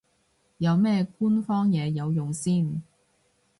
[0.57, 2.81] 有咩官方嘢有用先